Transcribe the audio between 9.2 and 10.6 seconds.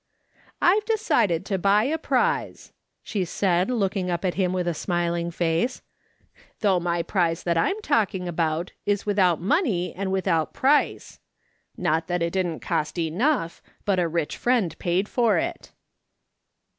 money and without